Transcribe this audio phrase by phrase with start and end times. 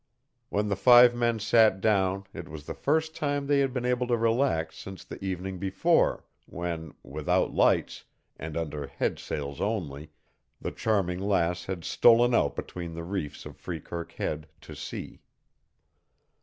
[0.49, 4.07] When the five men sat down it was the first time they had been able
[4.07, 10.09] to relax since the evening before, when, without lights, and under headsails only,
[10.59, 15.21] the Charming Lass had stolen out between the reefs of Freekirk Head to sea.